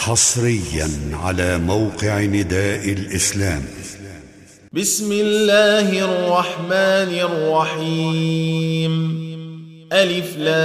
[0.00, 3.64] حصريا على موقع نداء الإسلام.
[4.72, 9.20] بسم الله الرحمن الرحيم.
[9.92, 10.56] ألف لام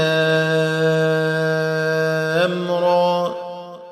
[2.71, 3.35] را.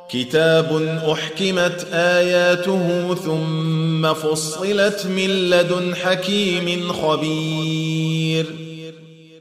[0.09, 8.45] كتاب أحكمت آياته ثم فصلت من لدن حكيم خبير.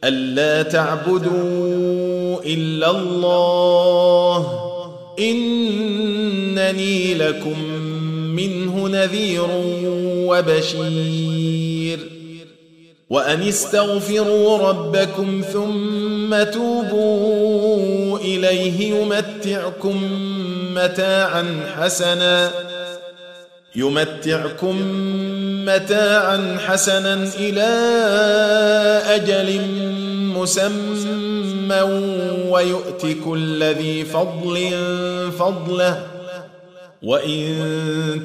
[0.04, 4.61] ألا تعبدوا إلا الله.
[5.30, 7.62] إنني لكم
[8.36, 9.46] منه نذير
[10.28, 11.98] وبشير.
[13.10, 20.02] وأن استغفروا ربكم ثم توبوا إليه يمتعكم
[20.74, 22.50] متاعا حسنا
[23.76, 24.76] يمتعكم
[25.66, 27.70] متاعا حسنا إلى
[29.06, 29.60] أجل
[30.38, 31.80] مسمى
[32.50, 34.70] ويؤت كل ذي فضل
[35.38, 36.06] فضله.
[37.02, 37.54] وإن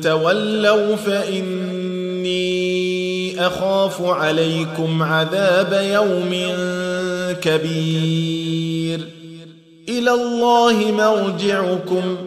[0.03, 2.47] تولوا فإني
[3.47, 6.31] أخاف عليكم عذاب يوم
[7.41, 8.99] كبير.
[9.89, 12.17] إلى الله مرجعكم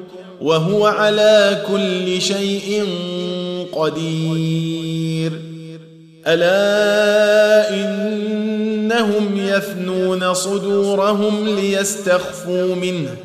[0.41, 2.87] وهو على كل شيء
[3.73, 5.50] قدير.
[6.27, 13.17] ألا إنهم يثنون صدورهم ليستخفوا منه.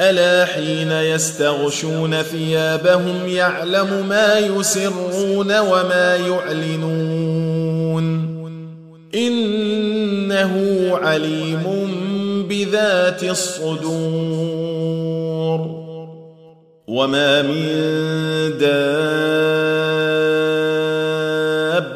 [0.00, 7.52] ألا حين يستغشون ثيابهم يعلم ما يسرون وما يعلنون.
[9.14, 10.54] إنه
[10.92, 11.88] عليم
[12.48, 14.62] بذات الصدور.
[16.88, 17.62] وما من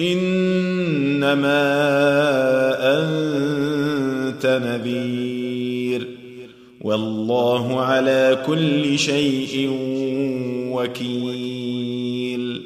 [0.00, 1.52] إنما
[2.98, 6.08] أنت نذير.
[6.80, 9.70] والله على كل شيء
[10.72, 12.62] وكيل.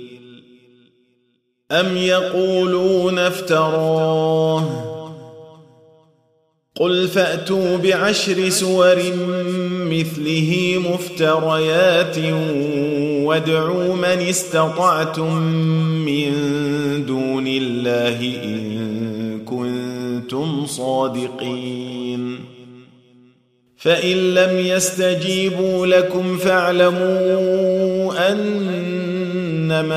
[1.72, 4.85] أم يقولون افتراه؟
[6.76, 8.96] قل فأتوا بعشر سور
[9.70, 12.18] مثله مفتريات
[13.24, 15.42] وادعوا من استطعتم
[16.06, 16.32] من
[17.06, 22.38] دون الله إن كنتم صادقين.
[23.76, 29.96] فإن لم يستجيبوا لكم فاعلموا أنما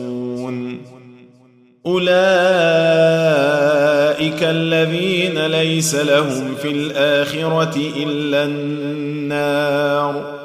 [1.85, 2.11] أولئك
[4.43, 10.41] الذين ليس لهم في الآخرة إلا النار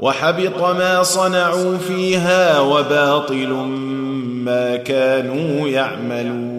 [0.00, 3.52] وحبط ما صنعوا فيها وباطل
[4.44, 6.50] ما كانوا يعملون.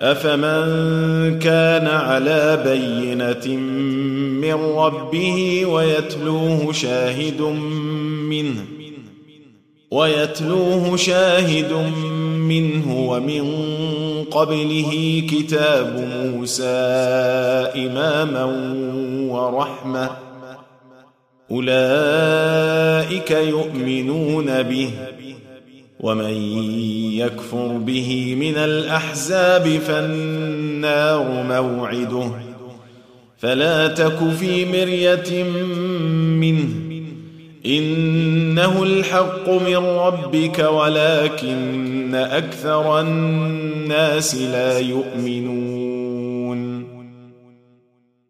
[0.00, 3.56] أفمن كان على بينة
[4.40, 7.40] من ربه ويتلوه شاهد
[8.30, 8.73] منه
[9.90, 11.72] ويتلوه شاهد
[12.38, 13.44] منه ومن
[14.30, 16.64] قبله كتاب موسى
[17.76, 18.44] إماما
[19.34, 20.10] ورحمة.
[21.50, 24.90] أولئك يؤمنون به
[26.00, 26.34] ومن
[27.12, 32.30] يكفر به من الأحزاب فالنار موعده.
[33.38, 35.44] فلا تك في مرية
[36.40, 36.93] منه.
[37.66, 46.14] إنه الحق من ربك ولكن أكثر الناس لا يؤمنون.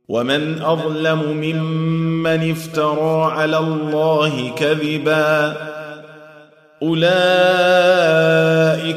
[0.09, 5.57] ومن أظلم ممن افترى على الله كذبا
[6.83, 7.05] أولئك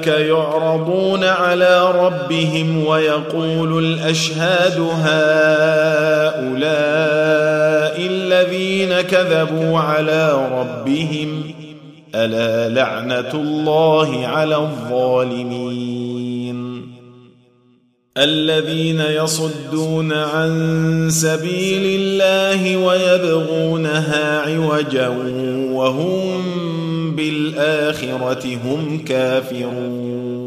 [0.07, 6.37] يعرضون على ربهم ويقول الأشهاد هؤلاء
[9.01, 11.43] كذبوا على ربهم.
[12.15, 16.07] ألا لعنة الله على الظالمين.
[18.17, 25.07] الذين يصدون عن سبيل الله ويبغونها عوجا
[25.71, 26.41] وهم
[27.15, 30.46] بالآخرة هم كافرون.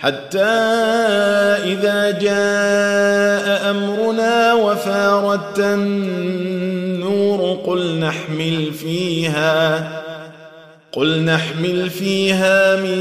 [0.00, 0.44] حتى
[1.64, 9.88] إذا جاء أمرنا وفاردت النور قل نحمل فيها
[10.92, 13.00] قل نحمل فيها من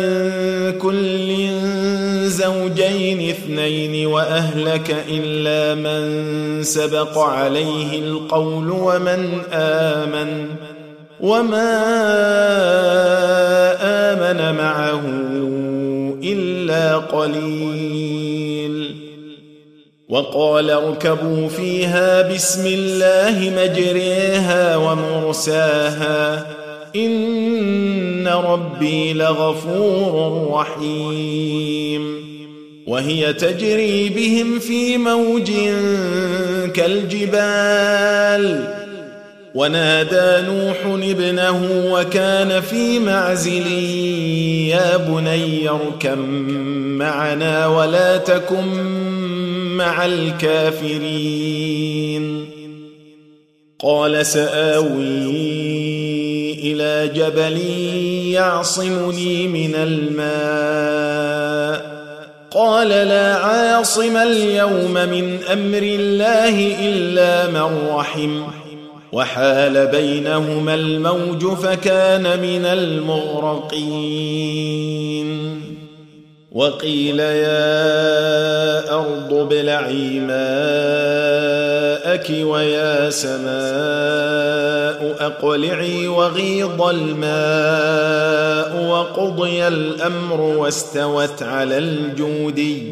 [0.80, 1.50] كل
[2.30, 10.48] زوجين اثنين وأهلك إلا من سبق عليه القول ومن آمن
[11.20, 11.74] وما
[13.82, 15.02] آمن معه
[16.68, 18.96] إلا قليل.
[20.10, 26.48] وقال اركبوا فيها بسم الله مجريها ومرساها.
[26.96, 32.28] إن ربي لغفور رحيم.
[32.88, 35.52] وهي تجري بهم في موج
[36.74, 38.74] كالجبال.
[39.58, 43.68] ونادى نوح ابنه وكان في معزل
[44.70, 46.20] يا بني اركم
[46.98, 48.68] معنا ولا تكن
[49.78, 51.38] مع الكافرين.
[53.80, 55.32] قال سآوي
[56.64, 57.58] إلى جبل
[58.32, 60.38] يعصمني من الماء.
[62.52, 68.67] قال لا عاصم اليوم من أمر الله إلا من رحم.
[69.12, 74.38] وحال بينهما الموج فكان من المغرقين.
[76.52, 80.38] وقيل يا أرض ابلعي ماءك
[82.30, 83.48] ويا سماء
[85.20, 92.84] أقلعي وغيض الماء وقضي الأمر واستوت على الجودي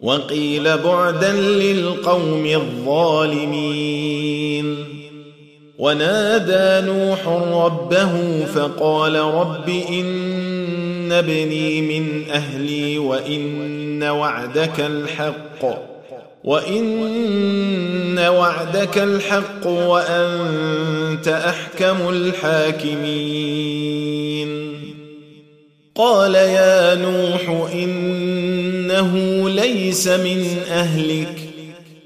[0.00, 4.16] وقيل بعدا للقوم الظالمين.
[5.78, 7.28] ونادى نوح
[7.64, 15.86] ربه فقال رب إن ابني من أهلي وإن وعدك الحق
[16.44, 23.66] وإن وعدك الحق وأنت أحكم الحاكمين.
[25.94, 31.45] قال يا نوح إنه ليس من أهلك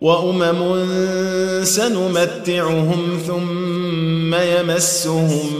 [0.00, 0.84] وأمم
[1.64, 5.50] سنمتعهم ثم يمسهم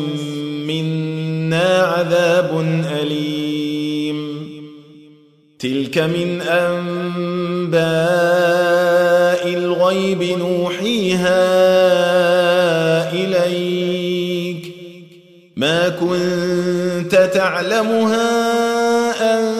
[0.67, 2.61] منا عذاب
[3.03, 4.51] أليم.
[5.59, 7.81] تلك من أنباء
[9.55, 11.43] الغيب نوحيها
[13.13, 14.75] إليك.
[15.57, 18.31] ما كنت تعلمها
[19.39, 19.60] أنت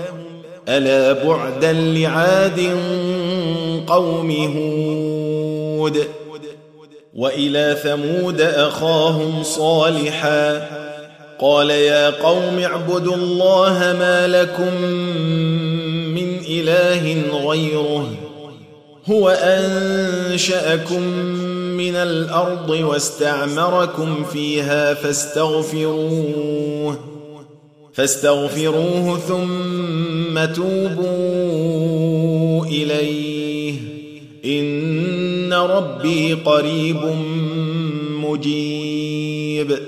[0.69, 2.59] ألا بعدا لعاد
[3.87, 6.03] قوم هود
[7.15, 10.67] وإلى ثمود أخاهم صالحا
[11.39, 14.81] قال يا قوم اعبدوا الله ما لكم
[16.15, 18.07] من إله غيره
[19.05, 21.01] هو أنشأكم
[21.77, 26.31] من الأرض واستعمركم فيها فاستغفروه
[27.93, 33.73] فاستغفروه ثم توبوا إليه.
[34.45, 37.01] إن ربي قريب
[38.11, 39.79] مجيب.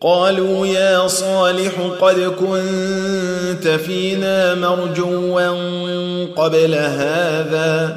[0.00, 5.50] قالوا يا صالح قد كنت فينا مرجوا
[6.24, 7.96] قبل هذا.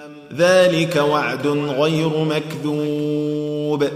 [0.37, 3.87] ذلك وعد غير مكذوب.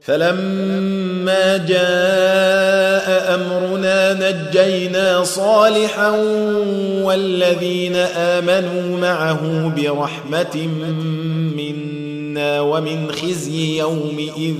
[0.00, 6.10] فلما جاء أمرنا نجينا صالحا
[7.02, 10.68] والذين آمنوا معه برحمة
[11.56, 14.54] منا ومن خزي يومئذ.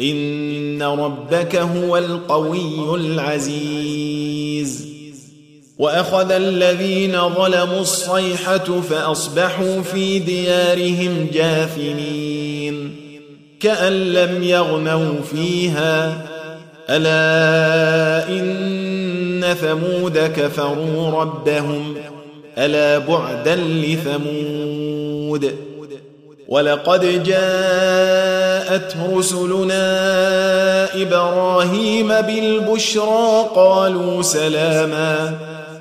[0.00, 4.49] إن ربك هو القوي العزيز.
[5.80, 12.96] وأخذ الذين ظلموا الصيحة فأصبحوا في ديارهم جاثمين
[13.60, 16.26] كأن لم يغنوا فيها.
[16.90, 21.94] ألا إن ثمود كفروا ربهم.
[22.58, 25.54] ألا بعدا لثمود.
[26.48, 29.82] ولقد جاءت رسلنا
[31.02, 33.50] إبراهيم بالبشرى.
[33.54, 35.49] قالوا سلاما.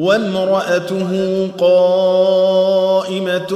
[0.00, 1.10] وامرأته
[1.58, 3.52] قائمة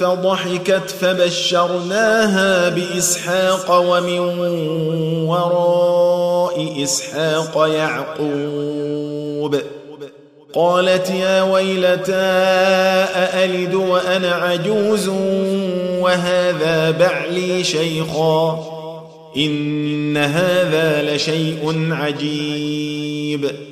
[0.00, 4.18] فضحكت فبشرناها بإسحاق ومن
[5.28, 9.56] وراء إسحاق يعقوب.
[10.54, 15.08] قالت يا ويلتى أألد وأنا عجوز
[16.00, 18.64] وهذا بعلي شيخا؟
[19.36, 23.71] إن هذا لشيء عجيب.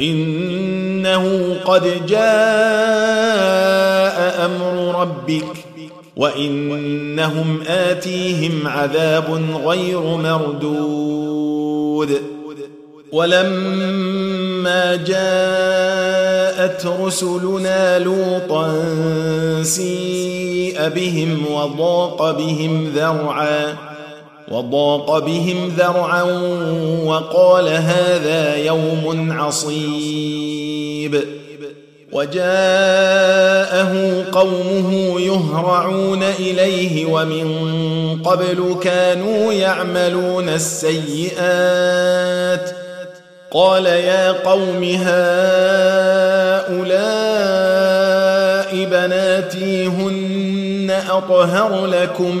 [0.00, 2.20] إنه قد جاء
[4.46, 5.44] أمر ربك
[6.16, 11.40] وإنهم آتيهم عذاب غير مردود.
[13.12, 18.84] ولما جاءت رسلنا لوطا
[19.62, 23.89] سيء بهم وضاق بهم ذرعا
[24.50, 26.22] وضاق بهم ذرعا
[27.04, 31.24] وقال هذا يوم عصيب.
[32.12, 33.92] وجاءه
[34.32, 37.48] قومه يهرعون إليه ومن
[38.24, 42.10] قبل كانوا يعملون السيئات.
[43.50, 45.20] قال يا قوم هؤلاء
[48.84, 52.40] بناتي هن أطهر لكم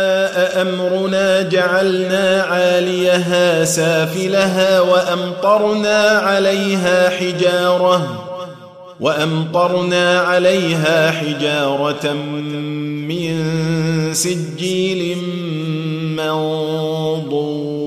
[0.37, 8.27] أمرنا جعلنا عاليها سافلها وأمطرنا عليها حجارة
[8.99, 12.13] وأمطرنا عليها حجارة
[13.07, 13.33] من
[14.13, 15.17] سجيل
[16.17, 17.81] منضود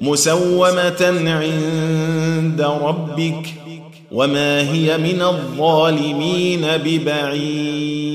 [0.00, 3.54] مسومة عند ربك
[4.12, 8.14] وما هي من الظالمين ببعيد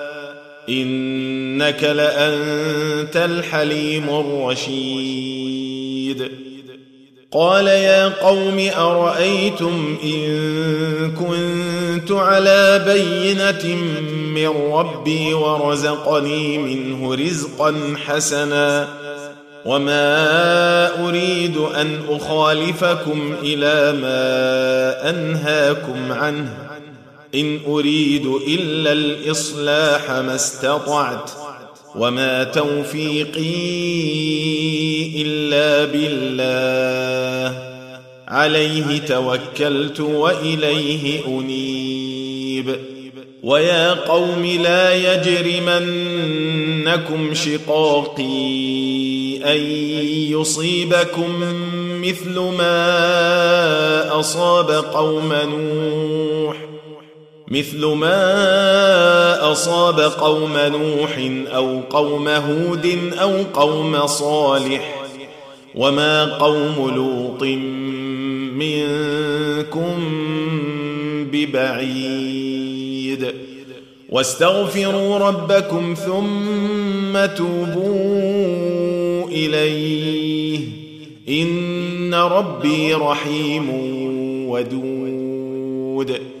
[0.71, 5.71] إنك لأنت الحليم الرشيد.
[7.31, 13.75] قال يا قوم أرأيتم إن كنت على بينة
[14.35, 18.87] من ربي ورزقني منه رزقا حسنا
[19.65, 26.70] وما أريد أن أخالفكم إلى ما أنهاكم عنه.
[27.35, 31.31] إن أريد إلا الإصلاح ما استطعت
[31.95, 33.41] وما توفيقي
[35.21, 37.61] إلا بالله.
[38.27, 42.75] عليه توكلت وإليه أنيب.
[43.43, 46.13] ويا قوم لا يجرمنكم
[47.33, 48.71] شقاقي
[49.43, 49.57] أن
[50.31, 51.43] يصيبكم
[52.01, 56.70] مثل ما أصاب قوم نوح.
[57.51, 65.05] مثل ما أصاب قوم نوح أو قوم هود أو قوم صالح
[65.75, 67.43] وما قوم لوط
[68.53, 69.99] منكم
[71.31, 73.33] ببعيد.
[74.09, 80.59] واستغفروا ربكم ثم توبوا إليه.
[81.29, 83.69] إن ربي رحيم
[84.49, 86.40] ودود.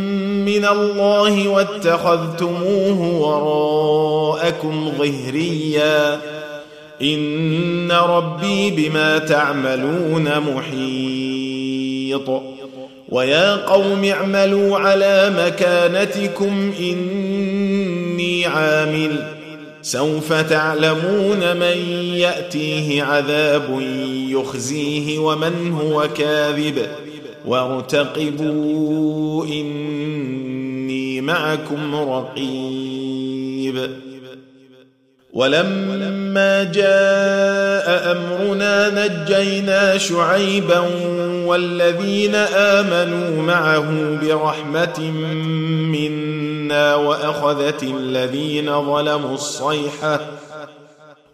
[0.51, 6.19] من الله واتخذتموه وراءكم ظهريا
[7.01, 12.29] إن ربي بما تعملون محيط.
[13.09, 19.27] ويا قوم اعملوا على مكانتكم إني عامل.
[19.81, 21.77] سوف تعلمون من
[22.13, 23.81] يأتيه عذاب
[24.29, 26.87] يخزيه ومن هو كاذب.
[27.45, 33.91] وارتقبوا إني معكم رقيب.
[35.33, 40.79] ولما جاء أمرنا نجينا شعيبا
[41.45, 44.99] والذين آمنوا معه برحمة
[45.91, 50.19] منا وأخذت الذين ظلموا الصيحة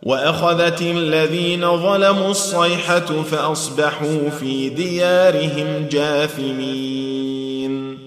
[0.04, 7.98] وأخذت الذين ظلموا الصيحة فأصبحوا في ديارهم جاثمين.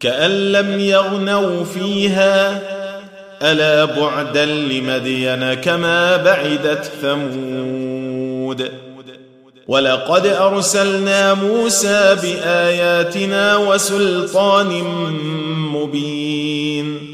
[0.00, 2.60] كأن لم يغنوا فيها
[3.42, 8.70] ألا بعدا لمدين كما بعدت ثمود.
[9.68, 14.68] ولقد أرسلنا موسى بآياتنا وسلطان
[15.72, 17.13] مبين.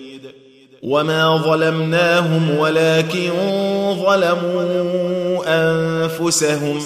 [0.83, 3.31] وما ظلمناهم ولكن
[4.05, 6.79] ظلموا انفسهم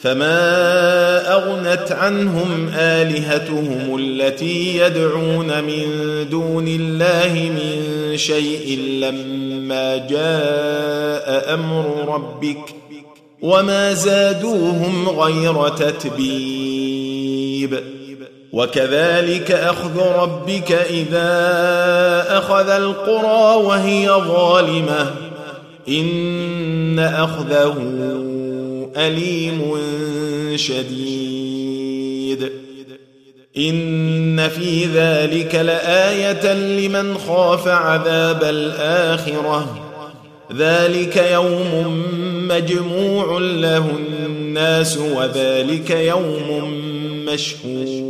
[0.00, 5.84] فما اغنت عنهم الهتهم التي يدعون من
[6.30, 12.74] دون الله من شيء لما جاء أمر ربك
[13.42, 17.00] وما زادوهم غير تتبيب
[18.52, 21.28] وكذلك أخذ ربك إذا
[22.38, 25.14] أخذ القرى وهي ظالمة.
[25.88, 27.76] إن أخذه
[28.96, 29.76] أليم
[30.56, 32.52] شديد.
[33.56, 39.86] إن في ذلك لآية لمن خاف عذاب الآخرة.
[40.56, 42.02] ذلك يوم
[42.48, 43.90] مجموع له
[44.26, 46.74] الناس وذلك يوم
[47.26, 48.09] مشهود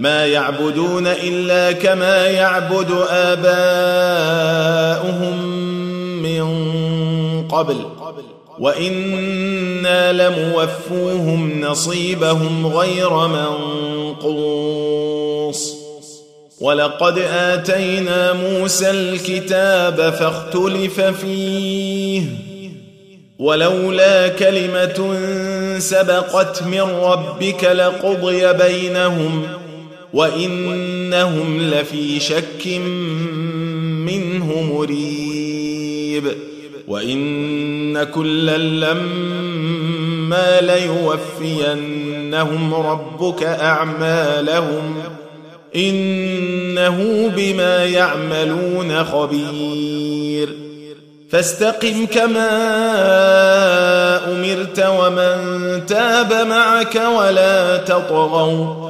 [0.00, 4.64] ما يعبدون إلا كما يعبد آباؤهم
[6.22, 6.44] من
[7.48, 7.76] قبل.
[8.58, 14.30] وإنا لموفوهم نصيبهم غير منقوص.
[16.60, 22.22] ولقد آتينا موسى الكتاب فاختلف فيه.
[23.38, 25.16] ولولا كلمة
[25.78, 29.46] سبقت من ربك لقضي بينهم.
[30.12, 32.66] وإنهم لفي شك
[34.06, 36.24] منه مريب.
[36.88, 39.00] وإن كلا لما
[41.40, 44.94] ليوفينهم ربك أعمالهم
[45.76, 50.48] إنه بما يعملون خبير.
[51.30, 52.48] فاستقم كما
[54.32, 55.36] أمرت ومن
[55.86, 58.89] تاب معك ولا تطغوا